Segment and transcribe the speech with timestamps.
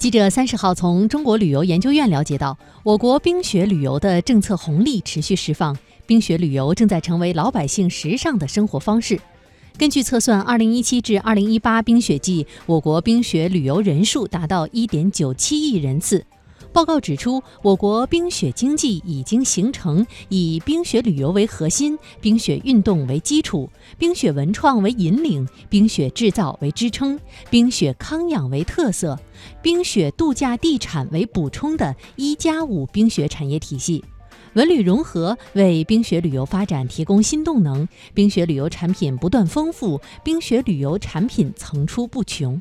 [0.00, 5.76] 记者三十号从中国旅游研究院了解到，我国冰雪旅游的政策红利持续释放，
[6.06, 9.20] 冰雪旅游正在成为老百姓时尚的生活方式。
[9.76, 16.24] 根据测算，二零一七至二零一八冰雪季，我国冰雪旅游人数达到一点九七亿人次。
[16.72, 27.18] 报告指出，我国冰雪经济已经形成以冰雪旅游为核心、冰雪运动为基础、冰雪文创为引领、冰雪制造为支撑、
[27.50, 29.18] 冰雪康养为特色、
[29.60, 34.04] 冰雪度假地产为补充的一加五冰雪产业体系。
[34.54, 42.60] 文旅融合为冰雪旅游发展提供新动能，冰雪旅游产品不断丰富，冰雪旅游产品层出不穷。